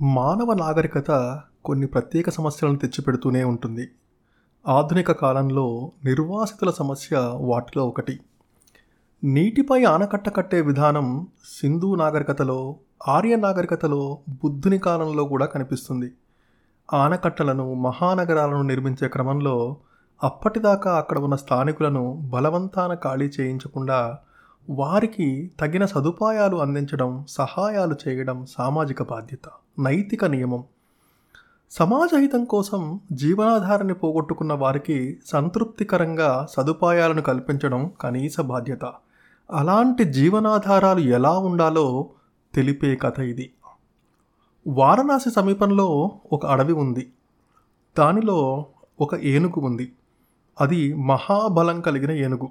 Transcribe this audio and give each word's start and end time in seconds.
మానవ 0.00 0.52
నాగరికత 0.52 1.40
కొన్ని 1.64 1.86
ప్రత్యేక 1.86 2.30
సమస్యలను 2.30 2.76
తెచ్చిపెడుతూనే 2.76 3.44
ఉంటుంది. 3.44 3.88
ఆధునిక 4.68 5.12
కాలంలో 5.12 5.92
నిర్వాసితుల 6.04 6.70
సమస్య 6.70 7.32
వాటిలో 7.34 7.88
ఒకటి. 7.88 8.20
నీటిపై 9.24 9.84
ఆనకట్ట 9.84 10.36
కట్టే 10.36 10.60
విధానం 10.60 11.26
సింధు 11.60 11.94
నాగరికతలో 11.94 12.76
ఆర్య 13.08 13.36
నాగరికతలో 13.36 14.18
బుద్ధుని 14.44 14.78
కాలంలో 14.78 15.24
కూడా 15.24 15.46
కనిపిస్తుంది. 15.46 16.12
ఆనకట్టలను 16.94 17.74
మహానగరాలను 17.74 18.62
నిర్మించే 18.62 19.08
క్రమంలో 19.08 19.76
అప్పటిదాకా 20.24 20.96
అక్కడ 20.98 21.18
ఉన్న 21.18 21.36
స్థానికులను 21.36 22.14
బలవంతాన 22.24 22.94
ఖాళీ 22.94 23.30
చేయించకుండా 23.40 24.18
వారికి 24.70 25.50
తగిన 25.60 25.86
సదుపాయాలు 25.86 26.56
అందించడం 26.56 27.24
సహాయాలు 27.28 27.96
చేయడం 28.08 28.46
సామాజిక 28.46 29.02
బాధ్యత 29.02 29.50
నైతిక 29.78 30.24
నియమం. 30.24 30.64
సమాజ 31.70 32.14
హితం 32.16 32.44
కోసం 32.44 33.00
జీవనాధారాన్ని 33.12 33.94
పోగొట్టుకున్న 33.94 34.52
వారికి 34.52 35.18
సంతృప్తికరంగా 35.26 36.46
సదుపాయాలను 36.50 37.22
కల్పించడం 37.22 37.92
కనీస 38.00 38.40
బాధ్యత. 38.40 38.84
అలాంటి 39.50 40.04
జీవనాధారాలు 40.04 41.00
ఎలా 41.00 41.38
ఉండాలో 41.38 42.08
తెలిపే 42.54 42.96
కథ 42.96 43.18
ఇది. 43.18 43.50
వారణాసి 44.66 45.30
సమీపంలో 45.30 46.10
ఒక 46.32 46.46
అడవి 46.46 46.72
ఉంది. 46.72 47.12
దానిలో 47.98 48.66
ఒక 49.00 49.14
ఏనుగు 49.14 49.60
ఉంది. 49.60 49.92
అది 50.60 50.94
మహాబలం 50.94 51.80
కలిగిన 51.80 52.10
ఏనుగు. 52.10 52.48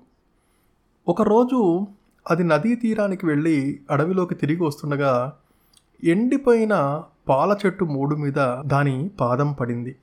ఒకరోజు 1.07 1.87
అది 2.27 2.43
నదీ 2.43 2.75
తీరానికి 2.75 3.25
వెళ్ళి 3.25 3.79
అడవిలోకి 3.91 4.35
తిరిగి 4.35 4.63
వస్తుండగా 4.63 5.33
ఎండిపోయిన 6.03 7.03
పాల 7.29 7.57
చెట్టు 7.65 7.85
మూడు 7.85 8.15
మీద 8.15 8.63
దాని 8.65 9.09
పాదం 9.09 9.53
పడింది. 9.53 9.95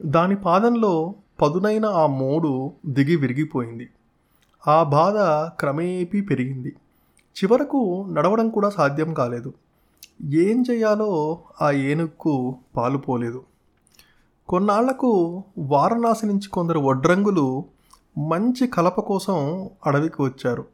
దాని 0.00 0.36
పాదంలో 0.36 1.14
పదునైన 1.42 1.86
ఆ 1.86 2.06
మోడు 2.06 2.72
దిగి 2.86 3.16
విరిగిపోయింది. 3.16 3.88
ఆ 4.68 4.82
బాధ 4.82 5.14
క్రమేపీ 5.60 6.20
పెరిగింది. 6.20 6.68
చివరకు 7.38 8.06
నడవడం 8.12 8.48
కూడా 8.48 8.70
సాధ్యం 8.70 9.14
కాలేదు. 9.14 9.54
ఏం 10.22 10.64
చేయాలో 10.70 11.38
ఆ 11.62 11.70
ఏనుగుకు 11.70 12.56
పాలు 12.76 12.98
పోలేదు. 12.98 13.42
కొన్నాళ్ళకు 14.48 15.42
వారణాసి 15.58 16.26
నుంచి 16.26 16.48
కొందరు 16.48 16.78
వడ్రంగులు 16.78 17.64
మంచి 18.18 18.66
కలప 18.66 19.00
కోసం 19.00 19.70
అడవికి 19.86 20.22
వచ్చారు. 20.22 20.64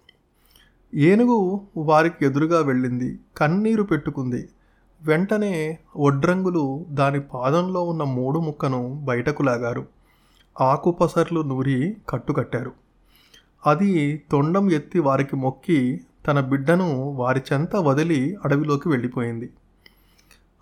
ఏనుగు 0.94 1.60
వారికి 1.76 2.24
ఎదురుగా 2.24 2.60
వెళ్ళింది 2.60 3.18
కన్నీరు 3.36 3.82
పెట్టుకుంది. 3.82 4.48
వెంటనే 5.02 5.78
వడ్రంగులు 5.96 6.86
దాని 6.88 7.20
పాదంలో 7.20 7.82
ఉన్న 7.82 8.02
మూడు 8.02 8.38
ముక్కను 8.38 9.02
బయటకు 9.04 9.42
లాగారు. 9.42 9.86
ఆకుపసర్లు 10.60 11.40
నూరి 11.40 11.96
కట్టుకట్టారు. 12.08 12.72
అది 13.66 14.22
తొండం 14.30 14.70
ఎత్తి 14.70 14.98
వారికి 14.98 15.36
మొక్కి 15.36 16.00
తన 16.26 16.40
బిడ్డను 16.40 17.12
వారి 17.12 17.42
చెంత 17.52 17.76
వదిలి 17.76 18.36
అడవిలోకి 18.44 18.88
వెళ్ళిపోయింది. 18.88 19.50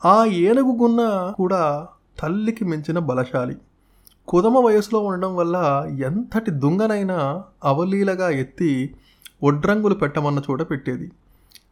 ఆ 0.05 0.25
ఏనుగు 0.25 0.83
గున్న 0.83 1.33
కూడా 1.37 1.89
తల్లికి 2.23 2.65
మించిన 2.65 2.99
బలశాలి. 2.99 3.57
కుదమ 4.29 4.59
వయసులో 4.59 5.01
ఉండడం 5.01 5.37
వల్ల 5.37 5.85
ఎంతటి 5.89 6.51
దుంగనైనా 6.51 7.45
అవలీలగా 7.65 8.31
ఎత్తి 8.31 8.95
ఒడ్రంగులు 9.43 9.95
పెట్టమన్న 9.95 10.43
చోట 10.51 10.63
పెట్టేది. 10.63 11.13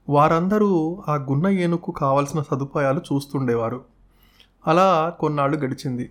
వారందరూ 0.09 1.03
ఆ 1.09 1.15
గున్న 1.15 1.49
ఏనుగుకు 1.49 1.93
కావలసిన 1.93 2.43
సదుపాయాలు 2.51 2.99
చూస్తుండేవారు. 2.99 3.85
అలా 4.67 5.13
కొన్నాళ్ళు 5.21 5.57
గడిచింది. 5.57 6.11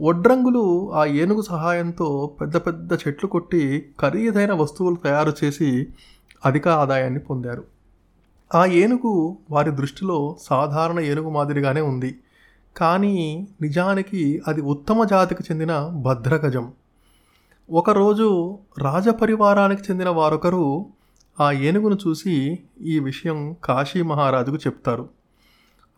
ఒడ్రంగులు 0.00 0.94
ఆ 0.94 1.04
ఏనుగు 1.04 1.42
సహాయంతో 1.42 2.30
పెద్ద 2.40 2.56
పెద్ద 2.56 2.92
చెట్లు 2.92 3.26
కొట్టి 3.26 3.88
ఖరీదైన 4.00 4.52
వస్తువులు 4.52 4.94
తయారు 4.94 5.32
చేసి 5.44 5.86
అధిక 6.46 6.68
ఆదాయాన్ని 6.68 7.20
పొందారు. 7.20 7.64
ఆ 8.54 8.66
ఏనుగు 8.66 9.36
వారి 9.50 9.70
దృష్టిలో 9.70 10.36
సాధారణ 10.42 11.00
ఏనుగు 11.00 11.30
మాదిరిగానే 11.30 11.80
ఉంది. 11.80 12.18
కానీ 12.76 13.48
నిజానికి 13.60 14.42
అది 14.46 14.60
ఉత్తమ 14.60 15.04
జాతికి 15.04 15.42
చెందిన 15.42 15.86
భద్రగజం. 16.02 16.72
ఒకరోజు 17.70 18.58
రాజపరివారానికి 18.78 19.82
చెందిన 19.82 20.08
వారొకరు 20.08 20.86
ఆ 21.40 21.52
ఏనుగును 21.52 21.98
చూసి 22.08 22.58
ఈ 22.80 22.98
విషయం 22.98 23.56
కాశీ 23.64 24.02
మహారాజుకు 24.02 24.56
చెప్తారు. 24.56 25.08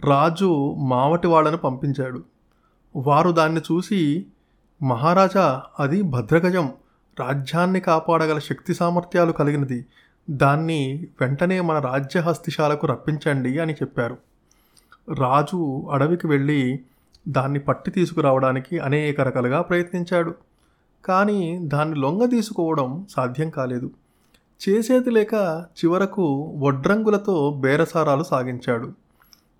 రాజు 0.04 0.74
మావటి 0.78 1.26
వాళ్ళను 1.26 1.56
పంపించాడు. 1.56 2.24
వారు 2.96 3.30
దాన్ని 3.30 3.60
చూసి 3.60 4.26
మహారాజా 4.82 5.62
అది 5.80 6.02
భద్రగజం. 6.02 6.72
రాజ్యాన్ని 7.20 7.80
కాపాడగల 7.80 8.38
శక్తి 8.38 8.74
సామర్థ్యాలు 8.74 9.32
కలిగినది. 9.32 9.86
దాన్ని 10.30 11.06
వెంటనే 11.20 11.60
మన 11.60 11.78
రాజ్య 11.78 12.20
హస్తిశాలకు 12.20 12.86
రప్పించండి 12.86 13.58
అని 13.58 13.72
చెప్పారు. 13.72 14.18
రాజు 15.14 15.88
అడవికి 15.92 16.26
వెళ్ళి 16.26 16.80
దాన్ని 17.28 17.58
పట్టి 17.58 17.90
తీసుకురావడానికి 17.90 18.78
అనేక 18.78 19.20
రకాలుగా 19.20 19.62
ప్రయత్నించాడు. 19.62 20.34
కానీ 21.04 21.60
దాన్ని 21.62 21.98
లొంగ 21.98 22.24
తీసుకోవడం 22.24 23.06
సాధ్యం 23.10 23.50
కాలేదు. 23.50 23.90
చేసేది 24.68 25.10
లేక 25.10 25.34
చివరకు 25.84 26.54
వడ్రంగులతో 26.58 27.56
బేరసారాలు 27.60 28.22
సాగించాడు. 28.22 28.92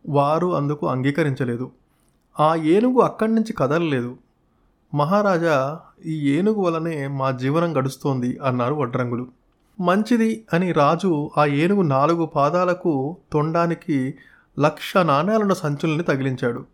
వారు 0.08 0.56
అందుకు 0.56 0.88
అంగీకరించలేదు. 0.88 1.70
ఆ 2.40 2.54
ఏనుగు 2.54 2.98
అక్కడి 2.98 3.34
నుంచి 3.34 3.52
కదలలేదు. 3.52 4.18
మహారాజా 4.94 5.80
ఈ 6.06 6.30
ఏనుగు 6.30 6.60
వలనే 6.60 7.06
మా 7.06 7.30
జీవనం 7.30 7.78
గడుస్తోంది 7.78 8.38
అన్నారు 8.38 8.74
వడ్రంగులు. 8.74 9.26
మంచిది 9.80 10.44
అని 10.52 10.72
రాజు 10.72 11.30
ఆ 11.38 11.46
ఏనుగు 11.46 11.82
నాలుగు 11.82 12.26
పాదాలకు 12.26 13.16
తొండానికి 13.32 14.14
లక్ష 14.58 14.96
నాణేలను 14.96 15.54
సంచుల్ని 15.54 16.02
తగిలించాడు. 16.02 16.64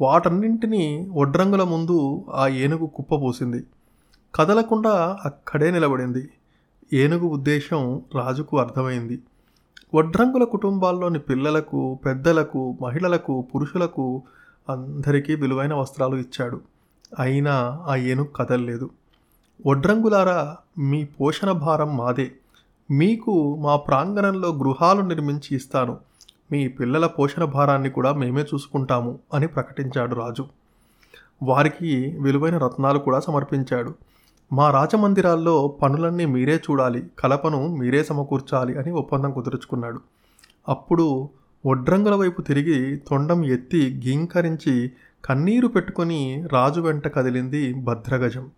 వాటన్నింటినీ 0.00 1.10
వడ్రంగుల 1.12 1.62
ముందు 1.62 2.24
ఆ 2.34 2.48
ఏనుగు 2.48 2.86
కుప్పపోసింది 2.86 3.64
కదలకుండా 4.34 5.18
అక్కడే 5.24 5.70
నిలబడింది. 5.70 6.28
ఏనుగు 6.92 7.28
ఉద్దేశం 7.28 8.02
రాజుకు 8.14 8.58
అర్థమైంది. 8.58 9.22
వడ్రంగుల 9.94 10.44
కుటుంబాల్లోని 10.44 11.18
పిల్లలకు 11.18 11.98
పెద్దలకు 12.06 12.78
మహిళలకు 12.82 13.48
పురుషులకు 13.54 14.22
అందరికీ 14.68 15.34
విలువైన 15.34 15.74
వస్త్రాలు 15.74 16.16
ఇచ్చాడు. 16.16 16.60
అయినా 17.18 17.84
ఆ 17.86 17.96
ఏనుగు 17.96 18.26
కదలలేదు. 18.26 18.90
వడ్రంగులారా 19.66 20.56
మీ 20.78 21.04
పోషణ 21.04 21.50
భారం 21.50 21.96
మాదే. 21.96 22.32
మీకు 22.90 23.56
మా 23.56 23.76
ప్రాంగణంలో 23.76 24.48
గృహాలు 24.48 25.00
నిర్మించి 25.02 25.56
ఇస్తాను. 25.56 25.98
మీ 26.52 26.68
పిల్లల 26.68 27.06
పోషణ 27.06 27.44
భారాన్ని 27.44 27.90
కూడా 27.90 28.12
మేమే 28.12 28.42
చూసుకుంటాము 28.42 29.18
అని 29.34 29.46
ప్రకటించాడు 29.46 30.14
రాజు. 30.14 30.46
వారికి 31.42 32.18
విలువైన 32.20 32.58
రత్నాలు 32.58 32.98
కూడా 32.98 33.20
సమర్పించాడు. 33.20 33.94
మా 34.52 34.70
రాజమందిరాల్లో 34.70 35.68
పనులన్నీ 35.82 36.24
మీరే 36.24 36.56
చూడాలి 36.56 37.10
కలపను 37.18 37.66
మీరే 37.66 38.04
సమకూర్చాలి 38.04 38.78
అని 38.78 38.90
ఒప్పందం 38.90 39.32
కుదుర్చుకున్నాడు. 39.32 40.00
అప్పుడు 40.68 41.28
వడ్రంగుల 41.66 42.14
వైపు 42.14 42.42
తిరిగి 42.42 42.96
తొండం 42.96 43.44
ఎత్తి 43.44 44.02
గీంకరించి 44.06 44.92
కన్నీరు 45.24 45.68
పెట్టుకొని 45.68 46.48
రాజు 46.52 46.80
వెంట 46.80 47.14
కదిలింది 47.14 47.74
భద్రగజం. 47.74 48.50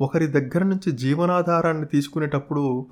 ఒకరి 0.00 0.26
దగ్గర 0.26 0.62
నుంచి 0.62 0.92
జీవనాధారాన్ని 0.92 1.86
తీసుకునేటప్పుడు 1.86 2.86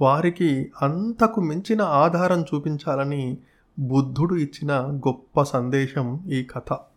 వారికి 0.00 0.70
అంతకు 0.82 1.40
మించిన 1.40 1.82
ఆధారం 1.82 2.42
చూపించాలని 2.42 3.38
బుద్ధుడు 3.78 4.34
ఇచ్చిన 4.34 4.72
గొప్ప 5.08 5.42
సందేశం 5.42 6.20
ఈ 6.32 6.44
కథ. 6.44 6.80